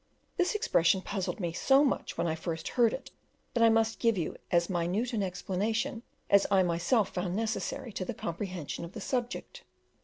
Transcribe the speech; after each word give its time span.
This 0.35 0.55
expression 0.55 1.03
puzzled 1.03 1.39
me 1.39 1.53
so 1.53 1.83
much 1.83 2.17
when 2.17 2.25
I 2.25 2.33
first 2.33 2.69
heard 2.69 2.91
it, 2.91 3.11
that 3.53 3.63
I 3.63 3.69
must 3.69 3.99
give 3.99 4.17
you 4.17 4.35
as 4.49 4.67
minute 4.67 5.13
an 5.13 5.21
explanation 5.21 6.01
as 6.27 6.47
I 6.49 6.63
myself 6.63 7.09
found 7.09 7.35
necessary 7.35 7.93
to 7.93 8.03
the 8.05 8.15
comprehension 8.15 8.83
of 8.83 8.93
the 8.93 8.99
subject. 9.01 9.61